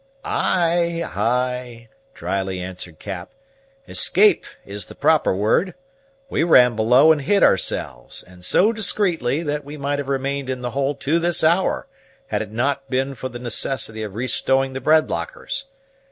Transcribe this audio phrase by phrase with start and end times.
[0.25, 3.29] "Ay, ay," drily answered Cap;
[3.87, 5.75] "escape is the proper word.
[6.27, 10.61] We ran below and hid ourselves, and so discreetly, that we might have remained in
[10.61, 11.85] the hole to this hour,
[12.29, 15.67] had it not been for the necessity of re stowing the bread lockers.